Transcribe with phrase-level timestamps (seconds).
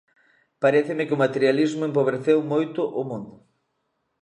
[0.63, 3.33] Paréceme que o materialismo empobreceu moito o mundo.